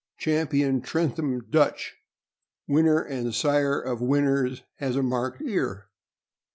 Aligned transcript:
Champion 0.17 0.81
Trentham 0.81 1.45
Dutch, 1.51 1.95
winner 2.67 3.01
and 3.03 3.35
sire 3.35 3.79
of 3.79 4.01
winners, 4.01 4.63
has 4.77 4.95
a 4.95 5.03
marked 5.03 5.43
ear. 5.43 5.89